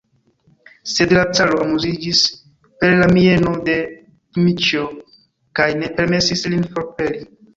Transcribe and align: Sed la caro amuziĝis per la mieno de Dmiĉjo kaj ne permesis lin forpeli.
Sed 0.93 1.11
la 1.15 1.25
caro 1.39 1.57
amuziĝis 1.65 2.21
per 2.83 2.95
la 3.01 3.09
mieno 3.11 3.53
de 3.69 3.75
Dmiĉjo 4.39 4.87
kaj 5.61 5.69
ne 5.83 5.91
permesis 5.99 6.43
lin 6.55 6.65
forpeli. 6.75 7.23